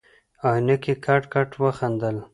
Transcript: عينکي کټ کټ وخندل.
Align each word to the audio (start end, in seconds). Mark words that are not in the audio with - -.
عينکي 0.47 0.93
کټ 1.05 1.21
کټ 1.33 1.49
وخندل. 1.63 2.15